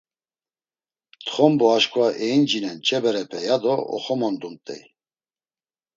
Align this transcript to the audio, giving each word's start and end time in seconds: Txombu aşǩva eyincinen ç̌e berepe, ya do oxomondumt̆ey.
Txombu 1.25 1.65
aşǩva 1.75 2.07
eyincinen 2.25 2.77
ç̌e 2.85 2.97
berepe, 3.03 3.39
ya 3.47 3.57
do 3.63 3.75
oxomondumt̆ey. 3.95 4.83